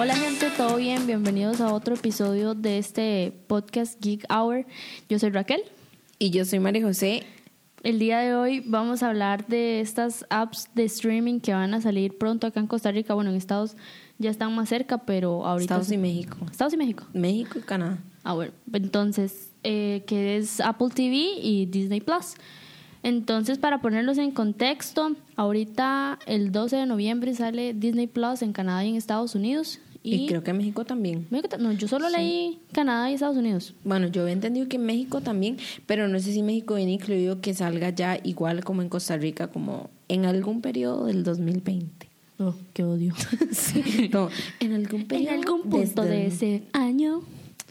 [0.00, 1.08] Hola gente, ¿todo bien?
[1.08, 4.64] Bienvenidos a otro episodio de este podcast Geek Hour.
[5.08, 5.60] Yo soy Raquel.
[6.20, 7.24] Y yo soy María José.
[7.82, 11.80] El día de hoy vamos a hablar de estas apps de streaming que van a
[11.80, 13.12] salir pronto acá en Costa Rica.
[13.14, 13.76] Bueno, en Estados
[14.18, 15.74] ya están más cerca, pero ahorita...
[15.74, 16.36] Estados y México.
[16.48, 17.04] Estados y México.
[17.12, 17.98] México y Canadá.
[18.22, 18.52] Ah, bueno.
[18.72, 22.36] Entonces, eh, que es Apple TV y Disney Plus.
[23.02, 28.84] Entonces, para ponerlos en contexto, ahorita el 12 de noviembre sale Disney Plus en Canadá
[28.84, 29.80] y en Estados Unidos.
[30.02, 31.26] Y, creo que México también.
[31.30, 33.74] No, yo solo leí Canadá y Estados Unidos.
[33.84, 37.52] Bueno, yo he entendido que México también, pero no sé si México viene incluido que
[37.52, 42.08] salga ya igual como en Costa Rica, como en algún periodo del 2020.
[42.38, 43.14] Oh, qué odio.
[43.50, 44.30] sí, no,
[44.60, 45.32] en algún periodo.
[45.32, 47.22] En algún punto de ese año.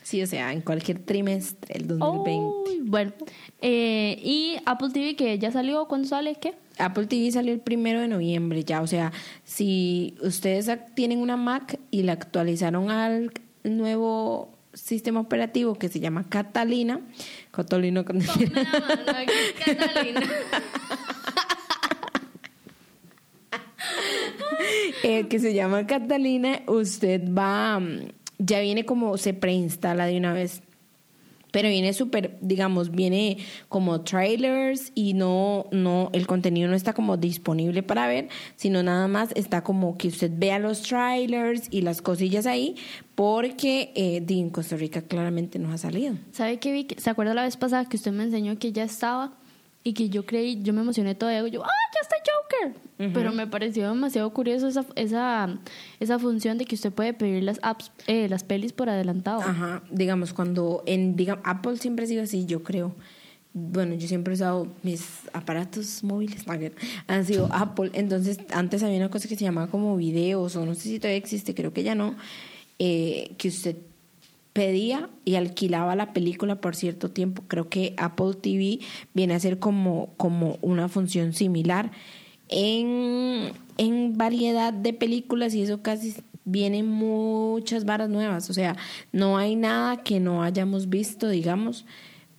[0.04, 2.84] Sí, o sea, en cualquier trimestre del 2020.
[2.90, 3.14] bueno,
[3.62, 6.36] eh, y Apple TV que ya salió, ¿cuándo sale?
[6.36, 6.54] ¿Qué?
[6.78, 9.12] Apple TV salió el primero de noviembre ya, o sea,
[9.44, 13.32] si ustedes tienen una Mac y la actualizaron al
[13.64, 17.02] nuevo sistema operativo que se llama Catalina,
[17.52, 18.62] Catalina, Catalina.
[25.04, 27.82] eh, que se llama Catalina, usted va,
[28.38, 30.62] ya viene como se preinstala de una vez
[31.58, 37.18] pero viene súper, digamos, viene como trailers y no, no, el contenido no está como
[37.18, 42.04] disponible para ver, sino nada más está como que usted vea los trailers y las
[42.04, 42.76] cosillas ahí,
[43.16, 46.14] porque eh, en Costa Rica claramente no ha salido.
[46.32, 46.88] ¿Sabe qué vi?
[46.96, 49.34] ¿Se acuerda la vez pasada que usted me enseñó que ya estaba?
[49.88, 53.14] Y que yo creí, yo me emocioné todavía, yo, ¡ah, ya está Joker!
[53.14, 55.60] Pero me pareció demasiado curioso esa, esa,
[56.02, 59.40] esa función de que usted puede pedir las apps, eh, las pelis por adelantado.
[59.40, 62.96] Ajá, digamos, cuando en, digamos, Apple siempre ha sido así, yo creo.
[63.54, 66.44] Bueno, yo siempre he usado mis aparatos móviles,
[67.08, 67.92] han sido Apple.
[67.94, 71.18] Entonces, antes había una cosa que se llamaba como videos, o no sé si todavía
[71.18, 72.18] existe, creo que ya no,
[72.78, 73.78] eh, que usted
[74.58, 77.44] pedía y alquilaba la película por cierto tiempo.
[77.48, 78.80] Creo que Apple TV
[79.14, 81.92] viene a ser como, como una función similar
[82.50, 88.50] en, en variedad de películas y eso casi vienen muchas varas nuevas.
[88.50, 88.76] O sea,
[89.12, 91.86] no hay nada que no hayamos visto, digamos,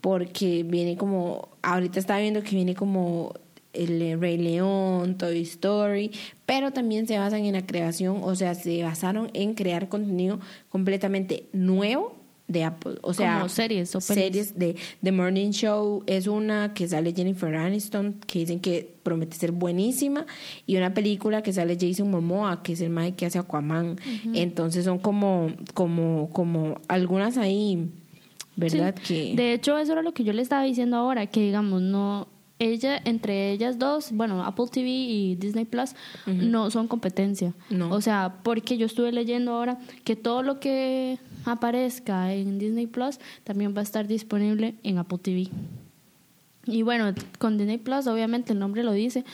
[0.00, 3.32] porque viene como, ahorita estaba viendo que viene como
[3.72, 6.10] el Rey León, Toy Story,
[6.46, 11.46] pero también se basan en la creación, o sea, se basaron en crear contenido completamente
[11.52, 12.16] nuevo
[12.48, 12.94] de Apple.
[13.02, 17.54] O sea, Como series o series de The Morning Show es una que sale Jennifer
[17.54, 20.26] Aniston, que dicen que promete ser buenísima,
[20.66, 23.96] y una película que sale Jason Momoa, que es el mae que hace Aquaman.
[24.32, 27.90] Entonces son como, como, como algunas ahí,
[28.56, 28.94] ¿verdad?
[28.94, 29.34] Que...
[29.36, 32.28] De hecho, eso era lo que yo le estaba diciendo ahora, que digamos, no
[32.58, 35.90] ella, entre ellas dos, bueno, Apple TV y Disney Plus,
[36.26, 37.54] no son competencia.
[37.70, 37.90] No.
[37.90, 43.18] O sea, porque yo estuve leyendo ahora que todo lo que aparezca en Disney Plus
[43.44, 45.48] también va a estar disponible en Apple TV.
[46.66, 49.24] Y bueno, con Disney Plus, obviamente el nombre lo dice,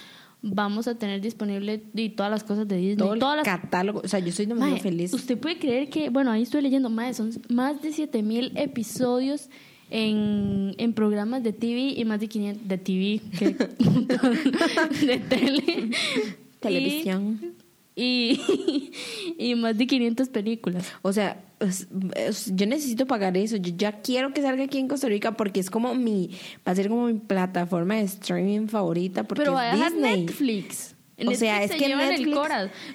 [0.42, 3.18] vamos a tener disponible y todas las cosas de Disney.
[3.18, 4.02] Todo el catálogo.
[4.04, 5.14] O sea, yo estoy demasiado feliz.
[5.14, 9.48] Usted puede creer que, bueno, ahí estoy leyendo, más, son más de 7000 episodios
[9.94, 13.20] en, en programas de TV y más de 500 de TV,
[15.06, 15.90] de tele.
[16.60, 17.54] Televisión.
[17.94, 18.40] Y,
[19.38, 20.92] y, más de 500 películas.
[21.02, 21.44] O sea,
[22.52, 23.56] yo necesito pagar eso.
[23.56, 26.30] Yo ya quiero que salga aquí en Costa Rica porque es como mi,
[26.66, 29.22] va a ser como mi plataforma de streaming favorita.
[29.22, 30.96] Porque Pero va a dejar Netflix.
[31.24, 32.36] o sea, es que Netflix,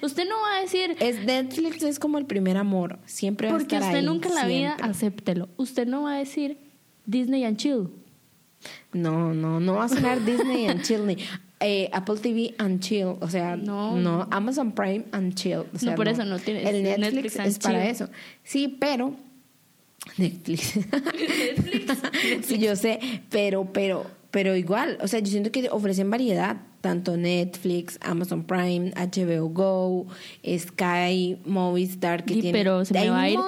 [0.02, 0.94] Usted no va a decir.
[1.00, 2.98] Es Netflix es como el primer amor.
[3.06, 5.48] Siempre va porque a estar usted nunca en la vida acéptelo.
[5.56, 6.69] Usted no va a decir
[7.06, 7.90] Disney and Chill.
[8.92, 11.16] No, no, no va a sonar Disney and Chill ni
[11.60, 15.66] eh, Apple TV and Chill, o sea, no, no Amazon Prime and Chill.
[15.74, 16.68] O sea, no, por eso no tiene.
[16.68, 18.08] El Netflix, es para eso.
[18.42, 19.14] Sí, pero
[20.16, 20.76] Netflix.
[20.76, 21.98] Netflix.
[22.46, 27.16] sí, yo sé, pero, pero, pero igual, o sea, yo siento que ofrecen variedad, tanto
[27.16, 30.06] Netflix, Amazon Prime, HBO Go,
[30.44, 33.38] Sky, Movistar, que sí, pero se me va a ir,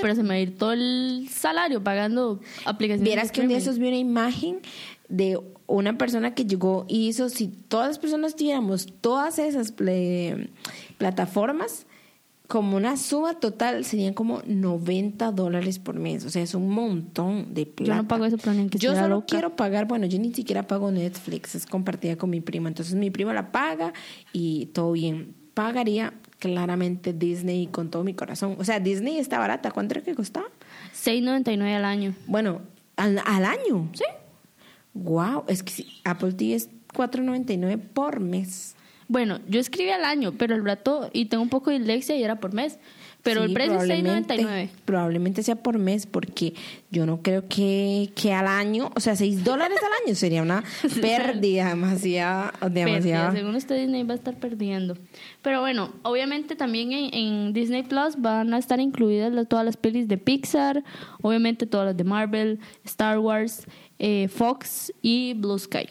[0.00, 3.04] pero se me va a ir todo el salario pagando aplicaciones.
[3.04, 4.60] Vieras que un día esos vi una imagen
[5.08, 9.72] de una persona que llegó y hizo, si todas las personas tuviéramos todas esas
[10.98, 11.86] plataformas,
[12.46, 16.24] como una suma total serían como 90 dólares por mes.
[16.24, 17.96] O sea, es un montón de plata.
[17.96, 20.90] Yo no pago ese plan que Yo solo quiero pagar, bueno, yo ni siquiera pago
[20.90, 22.68] Netflix, es compartida con mi prima.
[22.68, 23.94] Entonces mi prima la paga
[24.32, 25.34] y todo bien.
[25.54, 28.56] Pagaría claramente Disney con todo mi corazón.
[28.58, 29.70] O sea, Disney está barata.
[29.70, 30.46] ¿Cuánto era que costaba?
[30.94, 32.14] 6.99 al año.
[32.26, 32.60] Bueno,
[32.96, 33.88] al, al año.
[33.94, 34.04] Sí.
[34.92, 38.76] Wow, es que Apple TV es 4.99 por mes.
[39.08, 42.22] Bueno, yo escribí al año, pero el rato, y tengo un poco de dislexia y
[42.24, 42.78] era por mes.
[43.22, 44.68] Pero el precio es probablemente- 6.99.
[44.84, 46.52] Probablemente sea por mes, porque
[46.90, 50.62] yo no creo que, que al año, o sea, 6 dólares al año sería una
[51.00, 53.32] pérdida demasiada, Pérdida, demasiada.
[53.32, 54.98] según usted Disney va a estar perdiendo.
[55.40, 59.78] Pero bueno, obviamente también en, en Disney Plus van a estar incluidas las- todas las
[59.78, 60.84] pelis de Pixar,
[61.22, 63.64] obviamente todas las de Marvel, Star Wars,
[63.98, 65.88] eh, Fox y Blue Sky.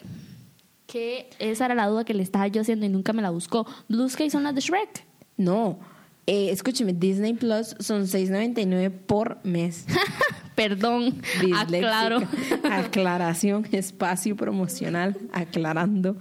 [0.94, 3.66] Que esa era la duda que le estaba yo haciendo y nunca me la buscó.
[3.88, 5.04] Blue Sky son las de Shrek.
[5.36, 5.80] No,
[6.24, 9.86] eh, escúcheme, Disney Plus son 6.99 por mes.
[10.54, 11.60] Perdón, Disléxica.
[11.62, 12.18] aclaro.
[12.70, 16.16] Aclaración, espacio promocional, aclarando.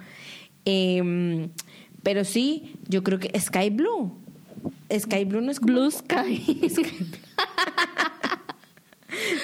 [0.66, 1.52] Em,
[2.02, 4.12] pero sí, yo creo que Sky Blue.
[4.92, 6.62] Sky Blue no es como- Blue Sky.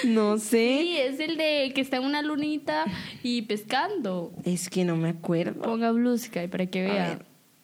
[0.09, 0.79] No sé.
[0.81, 2.85] Sí, es el de que está en una lunita
[3.23, 4.31] y pescando.
[4.43, 5.61] Es que no me acuerdo.
[5.61, 7.19] Ponga Blue Sky para que vea.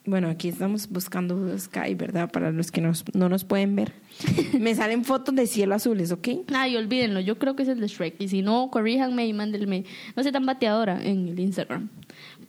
[0.08, 2.30] Bueno, aquí estamos buscando Blue Sky, ¿verdad?
[2.32, 3.92] Para los que nos- no nos pueden ver.
[4.60, 6.28] me salen fotos de cielo azules, ¿ok?
[6.54, 8.16] Ay, olvídenlo, yo creo que es el de Shrek.
[8.22, 9.84] Y si no, corríjanme y mándenme.
[10.16, 11.90] No sé tan bateadora en el Instagram.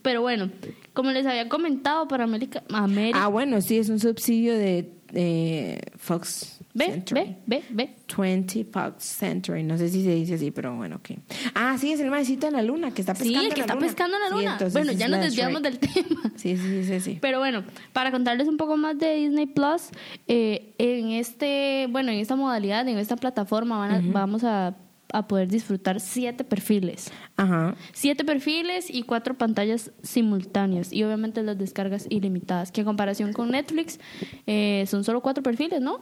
[0.03, 0.51] Pero bueno,
[0.93, 2.63] como les había comentado, para América.
[2.69, 7.96] América Ah, bueno, sí, es un subsidio de eh, Fox ve, ve, ve, ve.
[8.17, 11.19] 20 Fox Century, no sé si se dice así, pero bueno, ok.
[11.55, 13.64] Ah, sí, es el maecito de la luna que está pescando Sí, el que la
[13.64, 13.87] está luna.
[13.87, 14.58] pescando en la luna.
[14.73, 16.23] bueno, ya nos de desviamos del tema.
[16.37, 17.19] Sí, sí, sí, sí.
[17.20, 19.88] Pero bueno, para contarles un poco más de Disney Plus,
[20.28, 24.76] eh, en este, bueno, en esta modalidad, en esta plataforma, van a- vamos a,
[25.12, 27.11] a poder disfrutar siete perfiles.
[27.37, 27.75] Ajá.
[27.94, 30.93] Siete perfiles y cuatro pantallas simultáneas.
[30.93, 32.70] Y obviamente las descargas ilimitadas.
[32.70, 33.99] Que en comparación con Netflix
[34.46, 36.00] eh, son solo cuatro perfiles, ¿no?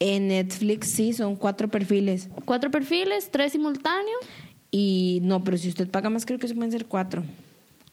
[0.00, 2.28] En Netflix sí, son cuatro perfiles.
[2.44, 4.20] Cuatro perfiles, tres simultáneos.
[4.70, 7.24] Y no, pero si usted paga más, creo que se pueden ser cuatro.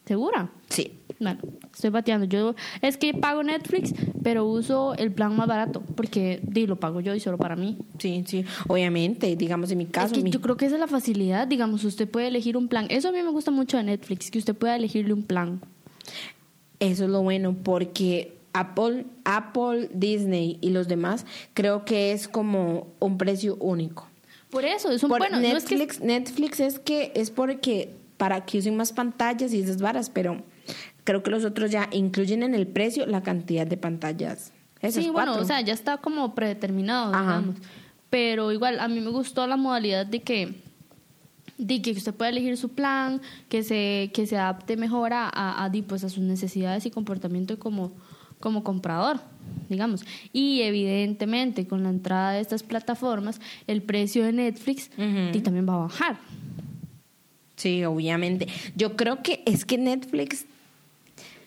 [0.04, 0.50] ¿Segura?
[0.68, 0.92] Sí.
[1.18, 1.40] Bueno,
[1.74, 2.26] estoy bateando.
[2.26, 3.92] Yo es que pago Netflix,
[4.22, 5.80] pero uso el plan más barato.
[5.96, 7.78] Porque di, lo pago yo y solo para mí.
[7.98, 8.44] Sí, sí.
[8.68, 10.08] Obviamente, digamos en mi caso.
[10.08, 11.48] es que mi- yo creo que esa es la facilidad.
[11.48, 12.86] Digamos, usted puede elegir un plan.
[12.90, 15.60] Eso a mí me gusta mucho de Netflix, que usted pueda elegirle un plan.
[16.78, 22.86] Eso es lo bueno, porque Apple, Apple, Disney y los demás, creo que es como
[23.00, 24.08] un precio único.
[24.50, 25.40] Por eso, es un Por bueno.
[25.40, 29.60] no es que Netflix, Netflix es que es porque para que usen más pantallas y
[29.60, 30.42] esas varas, pero
[31.04, 34.52] creo que los otros ya incluyen en el precio la cantidad de pantallas.
[34.80, 35.32] Esas sí, cuatro.
[35.32, 37.38] bueno, o sea, ya está como predeterminado, Ajá.
[37.38, 37.56] digamos.
[38.10, 40.54] Pero igual, a mí me gustó la modalidad de que,
[41.58, 45.64] de que usted pueda elegir su plan, que se, que se adapte mejor a, a,
[45.64, 47.92] a, pues, a sus necesidades y comportamiento como,
[48.40, 49.20] como comprador,
[49.68, 50.04] digamos.
[50.32, 54.90] Y evidentemente, con la entrada de estas plataformas, el precio de Netflix
[55.32, 56.18] di, también va a bajar.
[57.56, 58.48] Sí, obviamente.
[58.74, 60.46] Yo creo que es que Netflix,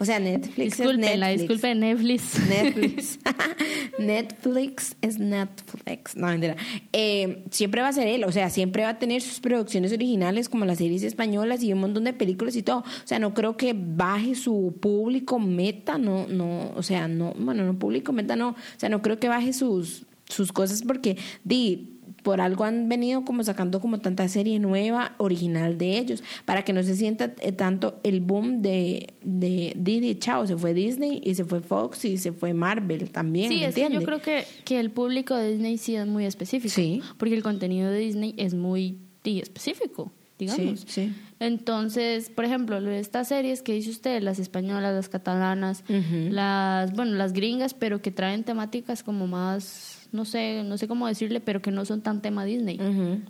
[0.02, 1.42] o sea, Netflix Disculpen, es la Netflix.
[1.42, 2.48] disculpa de Netflix.
[2.48, 3.20] Netflix.
[4.00, 6.16] Netflix es Netflix.
[6.16, 6.56] No, mentira.
[6.94, 8.24] Eh, siempre va a ser él.
[8.24, 11.80] O sea, siempre va a tener sus producciones originales como las series españolas y un
[11.80, 12.80] montón de películas y todo.
[12.80, 15.98] O sea, no creo que baje su público meta.
[15.98, 16.72] No, no.
[16.76, 17.34] O sea, no.
[17.38, 18.52] Bueno, no público meta, no.
[18.52, 23.26] O sea, no creo que baje sus, sus cosas porque, di, por algo han venido
[23.26, 27.52] como sacando como tanta serie nueva original de ellos para que no se sienta eh,
[27.52, 32.18] tanto el boom de de Disney chao se fue Disney y se fue Fox y
[32.18, 35.52] se fue Marvel también Sí, ¿me es que yo creo que, que el público de
[35.52, 36.74] Disney sí es muy específico.
[36.74, 37.02] Sí.
[37.18, 40.82] Porque el contenido de Disney es muy específico, digamos.
[40.82, 41.14] Sí, sí.
[41.40, 47.34] Entonces, por ejemplo, estas series que dice usted, las españolas, las catalanas, las, bueno, las
[47.34, 51.72] gringas, pero que traen temáticas como más, no sé, no sé cómo decirle, pero que
[51.72, 52.78] no son tan tema Disney.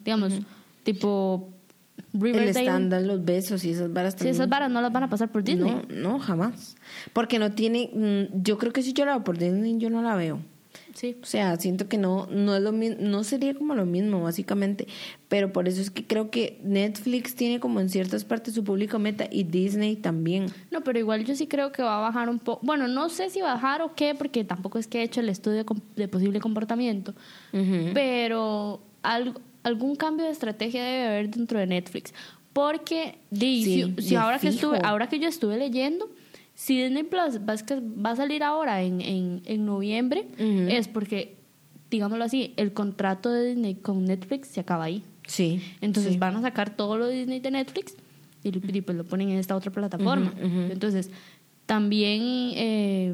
[0.03, 0.33] Digamos,
[0.83, 1.53] tipo
[2.13, 2.49] el Riverdale.
[2.61, 5.43] estándar los besos y esas varas Sí, esas varas no las van a pasar por
[5.43, 5.69] Disney.
[5.89, 6.75] no no jamás
[7.13, 10.01] porque no tiene mm, yo creo que si yo la veo por Disney yo no
[10.01, 10.39] la veo
[10.93, 11.17] Sí.
[11.21, 14.87] O sea, siento que no, no es lo mismo, no sería como lo mismo, básicamente.
[15.27, 18.99] Pero por eso es que creo que Netflix tiene como en ciertas partes su público
[18.99, 20.47] meta y Disney también.
[20.71, 22.65] No, pero igual yo sí creo que va a bajar un poco.
[22.65, 25.65] Bueno, no sé si bajar o qué, porque tampoco es que he hecho el estudio
[25.95, 27.13] de posible comportamiento.
[27.93, 32.13] Pero algo, algún cambio de estrategia debe haber dentro de Netflix.
[32.53, 36.09] Porque di, Sí, si, ahora, que estuve, ahora que yo estuve leyendo,
[36.59, 37.55] si Disney Plus va,
[38.05, 41.37] va a salir ahora en, en, en noviembre, es porque,
[41.89, 45.01] digámoslo así, el contrato de Disney con Netflix se acaba ahí.
[45.25, 45.61] Sí.
[45.79, 46.19] Entonces sí.
[46.19, 47.95] van a sacar todo lo de Disney de Netflix
[48.43, 50.33] y, pues lo ponen en esta otra plataforma.
[50.37, 51.11] Entonces,
[51.65, 52.21] también
[52.55, 53.13] eh,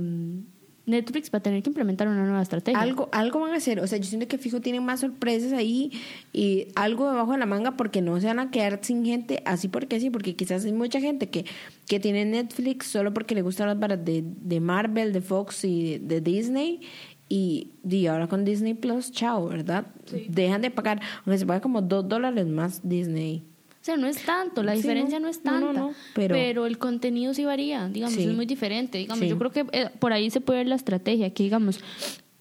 [0.85, 2.79] Netflix va a tener que implementar una nueva estrategia.
[2.79, 5.91] Algo, algo van a hacer, o sea, yo siento que fijo tienen más sorpresas ahí
[6.31, 9.67] y algo debajo de la manga porque no se van a quedar sin gente así
[9.67, 11.45] porque sí, porque quizás hay mucha gente que,
[11.87, 15.97] que tiene Netflix solo porque le gustan las varas de, de Marvel, de Fox y
[15.97, 16.81] de, Disney
[17.29, 19.87] y, y ahora con Disney Plus, chao, ¿verdad?
[20.29, 23.43] Dejan de pagar, aunque se paga como dos dólares más Disney.
[23.85, 27.87] O sea, no es tanto, la diferencia no, es tanta, pero, el contenido sí varía,
[27.87, 28.97] digamos, es muy diferente.
[28.97, 31.79] Digamos, yo creo que eh, por ahí se puede ver la estrategia, que digamos,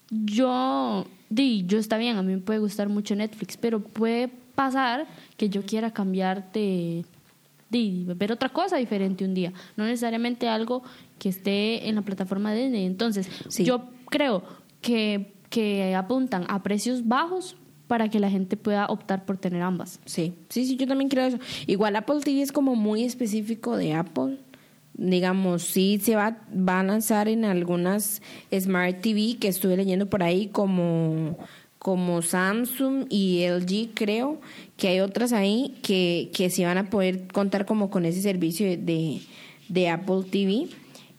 [0.08, 5.06] yo, di, yo está bien, a mí me puede gustar mucho Netflix, pero puede pasar
[5.36, 7.04] que yo quiera cambiar de,
[7.68, 10.82] de ver otra cosa diferente un día, no necesariamente algo
[11.18, 12.86] que esté en la plataforma de Disney.
[12.86, 14.44] Entonces, yo creo
[14.80, 17.54] que, que apuntan a precios bajos
[17.87, 20.00] para que la gente pueda optar por tener ambas.
[20.05, 21.38] Sí, sí, sí, yo también creo eso.
[21.67, 24.38] Igual Apple TV es como muy específico de Apple.
[24.95, 28.23] Digamos, sí se va, va a lanzar en algunas
[28.53, 31.37] Smart TV que estuve leyendo por ahí como,
[31.79, 34.41] como Samsung y LG creo,
[34.76, 38.67] que hay otras ahí que, que sí van a poder contar como con ese servicio
[38.67, 39.21] de,
[39.69, 40.69] de Apple TV.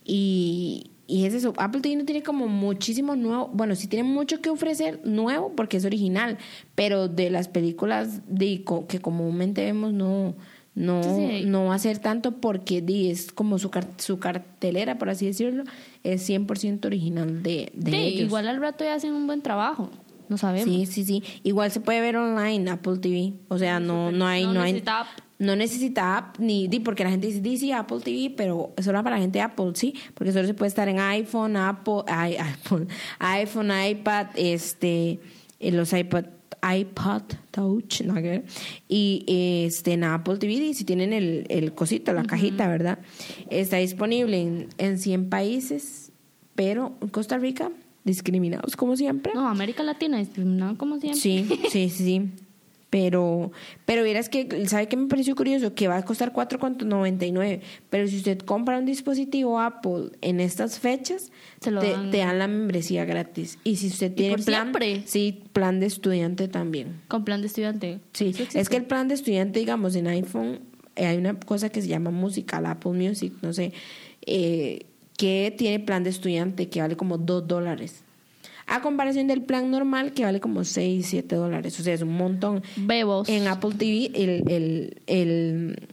[0.06, 4.42] Y, y es eso, Apple TV no tiene como muchísimo nuevo, bueno, sí tiene mucho
[4.42, 6.38] que ofrecer nuevo porque es original,
[6.74, 10.36] pero de las películas de, que comúnmente vemos no,
[10.74, 11.02] no,
[11.46, 15.64] no va a ser tanto porque es como su, su cartelera, por así decirlo,
[16.04, 18.22] es 100% original de, de sí, ellos.
[18.28, 19.90] Igual al rato ya hacen un buen trabajo.
[20.28, 20.66] No sabemos.
[20.66, 21.24] Sí, sí, sí.
[21.44, 23.34] Igual se puede ver online Apple TV.
[23.48, 24.84] O sea, no, no hay, no, hay,
[25.38, 29.40] no necesita app ni porque la gente dice Apple TV, pero solo para la gente
[29.40, 32.88] de Apple, sí, porque solo se puede estar en iPhone, Apple, iPhone,
[33.20, 35.20] iPhone, iPad, este,
[35.60, 36.26] en los iPad
[36.68, 38.16] iPod Touch, ¿no?
[38.88, 43.00] y este en Apple TV, si tienen el, el cosito, la cajita, ¿verdad?
[43.50, 46.12] Está disponible en, en 100 países,
[46.56, 47.72] pero en Costa Rica
[48.04, 49.34] discriminados como siempre.
[49.34, 51.20] No, América Latina discriminada como siempre.
[51.20, 52.32] Sí, sí, sí.
[52.96, 53.52] Pero,
[53.84, 55.76] pero vieras que, ¿sabe qué me pareció curioso?
[55.76, 57.60] Que va a costar 4,99.
[57.90, 62.40] Pero si usted compra un dispositivo Apple en estas fechas, te, dan.
[62.40, 63.60] la membresía gratis.
[63.66, 64.72] Y si usted tiene plan,
[65.04, 67.02] sí, plan de estudiante también.
[67.10, 68.00] Con plan de estudiante.
[68.14, 70.62] Sí, es que el plan de estudiante, digamos, en iPhone
[70.96, 73.74] eh, hay una cosa que se llama musical, Apple Music, no sé,
[74.26, 74.86] eh,
[75.18, 78.05] que tiene plan de estudiante que vale como 2 dólares.
[78.68, 81.80] A comparación del plan normal que vale como 6, 7 dólares.
[81.80, 82.64] O sea, es un montón.
[82.76, 83.30] Bebos.
[83.30, 85.88] En Apple TV el, el, el,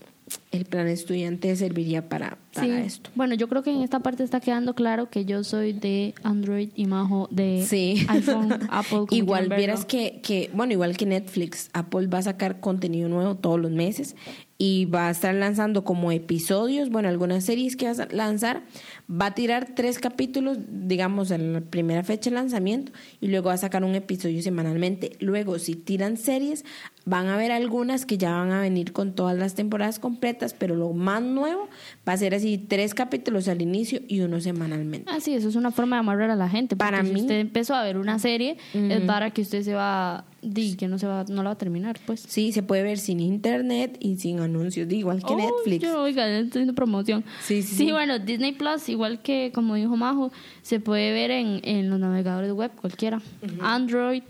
[0.53, 3.09] el plan estudiante serviría para, para esto.
[3.15, 6.69] Bueno, yo creo que en esta parte está quedando claro que yo soy de Android
[6.75, 7.65] y Majo de
[8.07, 9.05] iPhone, Apple.
[9.09, 13.59] igual vieras que, que, bueno, igual que Netflix, Apple va a sacar contenido nuevo todos
[13.59, 14.15] los meses
[14.57, 18.63] y va a estar lanzando como episodios, bueno, algunas series que va a lanzar,
[19.09, 23.55] va a tirar tres capítulos, digamos, en la primera fecha de lanzamiento y luego va
[23.55, 25.17] a sacar un episodio semanalmente.
[25.19, 26.63] Luego, si tiran series,
[27.05, 30.75] van a haber algunas que ya van a venir con todas las temporadas completas, pero
[30.75, 31.69] lo más nuevo
[32.07, 35.09] va a ser así, tres capítulos al inicio y uno semanalmente.
[35.11, 36.75] Ah, sí, eso es una forma de amarrar a la gente.
[36.75, 40.25] Para mí, si usted empezó a ver una serie, es para que usted se va
[40.43, 42.25] Di que no se va, no la va a terminar, pues.
[42.27, 45.83] Sí, se puede ver sin internet y sin anuncios, igual que Netflix.
[45.83, 47.23] Yo, oiga, estoy haciendo promoción.
[47.41, 51.61] Sí, sí, sí, bueno, Disney Plus, igual que como dijo Majo, se puede ver en,
[51.63, 53.21] en los navegadores web cualquiera.
[53.61, 54.23] Android,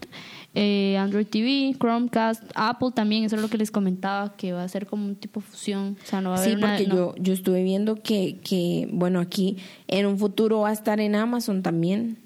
[0.53, 4.67] eh, Android TV, Chromecast, Apple también, eso es lo que les comentaba, que va a
[4.67, 5.97] ser como un tipo de fusión.
[6.03, 9.19] O sea, no va a haber Sí, porque yo, yo estuve viendo que, que, bueno,
[9.19, 12.17] aquí en un futuro va a estar en Amazon también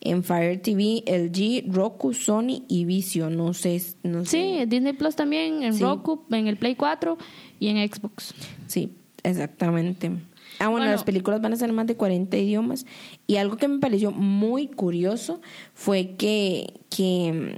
[0.00, 3.36] en Fire TV, LG, Roku, Sony y Vision.
[3.36, 3.82] No sé.
[4.02, 7.18] No sí, Disney Plus también, en Roku, en el Play 4
[7.58, 8.34] y en Xbox.
[8.66, 10.12] Sí, exactamente.
[10.58, 12.86] Ah, bueno, las películas van a ser más de 40 idiomas.
[13.26, 15.40] Y algo que me pareció muy curioso
[15.74, 17.54] fue que, que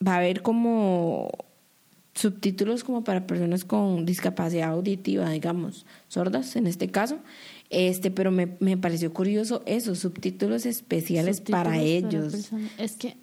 [0.00, 1.30] mm, va a haber como
[2.14, 7.18] subtítulos como para personas con discapacidad auditiva, digamos, sordas en este caso.
[7.70, 12.50] Este, pero me, me pareció curioso eso, subtítulos especiales para ellos.
[12.78, 13.16] es que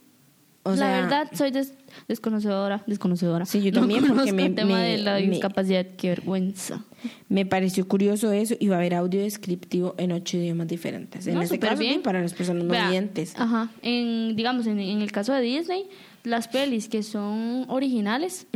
[0.65, 1.51] la verdad soy
[2.07, 3.45] desconocedora, desconocedora.
[3.45, 6.83] Sí, yo también porque me, el tema de la discapacidad, qué vergüenza.
[7.29, 11.27] Me pareció curioso eso y va a haber audio descriptivo en ocho idiomas diferentes.
[11.27, 12.01] En este caso bien.
[12.01, 13.33] para las personas no oyentes.
[13.37, 15.87] Ajá, en digamos en, el caso de Disney,
[16.23, 18.47] las pelis que son originales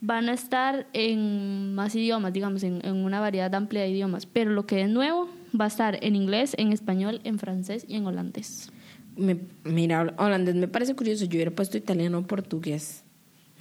[0.00, 4.26] van a estar en más idiomas, digamos, en, una variedad amplia de idiomas.
[4.26, 5.28] Pero lo que es nuevo
[5.58, 8.70] va a estar en inglés, en español, en francés y en holandés.
[9.16, 11.24] Me, mira, holandés me parece curioso.
[11.24, 13.04] Yo hubiera puesto italiano o portugués.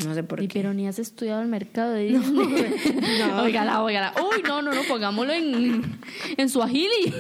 [0.04, 0.50] No sé por qué.
[0.52, 2.48] Pero ni has estudiado el mercado de Disney.
[3.20, 3.44] No, no.
[3.44, 6.00] Uy, no, no, no, pongámoslo en,
[6.38, 7.14] en Swahili.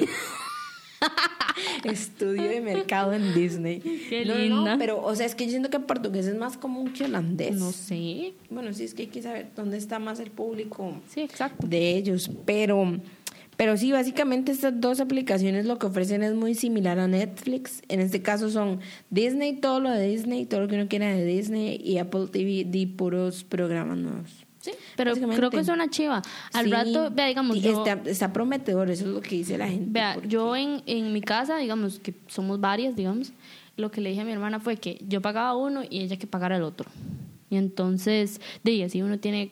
[1.83, 3.79] Estudio de mercado en Disney.
[3.79, 4.75] Qué linda.
[4.77, 7.55] pero, o sea, es que yo siento que portugués es más común que holandés.
[7.55, 8.33] No sé.
[8.49, 11.67] Bueno, sí, es que hay que saber dónde está más el público sí, exacto.
[11.67, 12.29] de ellos.
[12.45, 12.99] Pero,
[13.57, 17.81] Pero sí, básicamente estas dos aplicaciones lo que ofrecen es muy similar a Netflix.
[17.89, 18.79] En este caso son
[19.09, 22.65] Disney, todo lo de Disney, todo lo que uno quiera de Disney y Apple TV
[22.65, 24.45] de puros programas nuevos.
[24.61, 26.21] Sí, pero creo que es una chiva.
[26.53, 27.57] Al rato, vea, digamos.
[27.57, 29.87] está, prometedor, eso es lo que dice la gente.
[29.89, 33.33] Vea, yo en, en mi casa, digamos, que somos varias, digamos,
[33.75, 36.27] lo que le dije a mi hermana fue que yo pagaba uno y ella que
[36.27, 36.89] pagara el otro.
[37.49, 39.51] Y entonces, de así uno tiene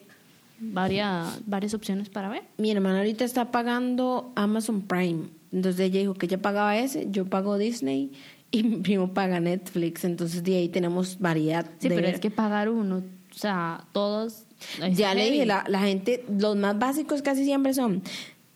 [0.60, 2.44] varias, varias opciones para ver.
[2.56, 5.24] Mi hermana ahorita está pagando Amazon Prime.
[5.52, 8.12] Entonces ella dijo que ella pagaba ese, yo pago Disney
[8.50, 10.04] y mi primo paga Netflix.
[10.04, 11.66] Entonces de ahí tenemos variedad.
[11.78, 14.44] Sí, pero es que pagar uno, o sea, todos
[14.92, 18.02] ya le dije, la, gente, los más básicos casi siempre son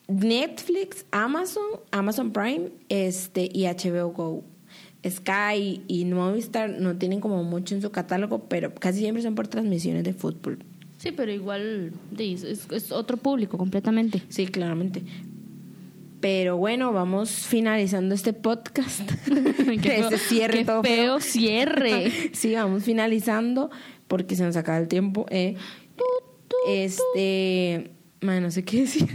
[0.09, 4.45] Netflix, Amazon, Amazon Prime este, y HBO Go.
[5.07, 9.49] Sky y Movistar no tienen como mucho en su catálogo, pero casi siempre son por
[9.49, 10.59] transmisiones de fútbol.
[10.97, 14.23] Sí, pero igual es, otro público completamente.
[14.31, 15.02] Sí, claramente.
[16.21, 19.02] Pero bueno, vamos finalizando este podcast.
[19.83, 22.11] qué feo, cierre qué feo cierre.
[22.33, 23.71] sí, vamos finalizando
[24.08, 25.26] porque se nos acaba el tiempo.
[25.30, 25.56] Eh.
[26.66, 29.08] Este, madre, no sé qué decir.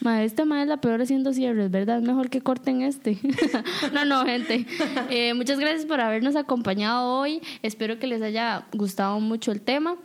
[0.00, 1.98] Ma, esta madre es la peor haciendo cierres, ¿verdad?
[1.98, 3.18] Es mejor que corten este.
[3.92, 4.66] no, no, gente.
[5.10, 7.42] Eh, muchas gracias por habernos acompañado hoy.
[7.62, 9.96] Espero que les haya gustado mucho el tema.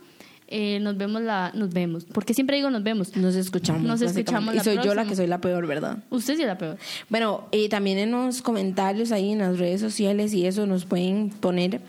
[0.48, 2.04] Eh, nos vemos la, nos vemos.
[2.04, 3.16] Porque siempre digo nos vemos.
[3.16, 3.82] Nos escuchamos.
[3.82, 4.54] Nos escuchamos.
[4.54, 5.98] y soy yo la que soy la peor, ¿verdad?
[6.10, 6.76] Usted sí es la peor.
[7.08, 11.30] Bueno, y también en los comentarios ahí en las redes sociales y eso nos pueden
[11.30, 11.80] poner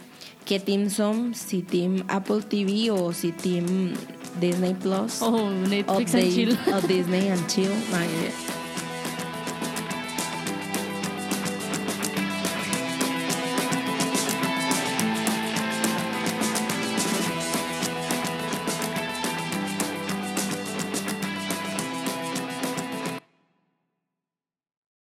[0.48, 3.94] qué team son, si team Apple TV o si team
[4.40, 5.22] Disney Plus.
[5.22, 6.58] O Netflix and Chill.
[6.74, 7.72] O Disney and Chill.